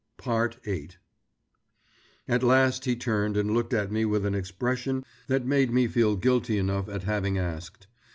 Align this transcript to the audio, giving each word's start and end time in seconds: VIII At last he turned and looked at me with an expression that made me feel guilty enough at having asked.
VIII 0.23 0.89
At 2.27 2.41
last 2.41 2.85
he 2.85 2.95
turned 2.95 3.37
and 3.37 3.51
looked 3.51 3.71
at 3.71 3.91
me 3.91 4.03
with 4.03 4.25
an 4.25 4.33
expression 4.33 5.05
that 5.27 5.45
made 5.45 5.69
me 5.71 5.87
feel 5.87 6.15
guilty 6.15 6.57
enough 6.57 6.89
at 6.89 7.03
having 7.03 7.37
asked. 7.37 7.85